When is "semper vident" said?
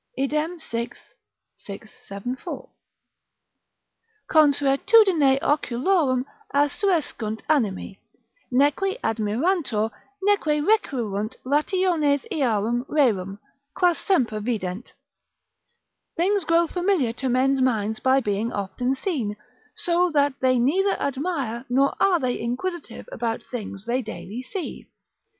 13.99-14.93